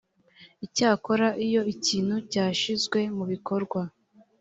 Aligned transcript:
icyakora 0.65 1.27
iyo 1.45 1.61
ikintu 1.73 2.15
cyashyizwe 2.31 2.99
mu 3.17 3.25
bikorwa 3.31 3.81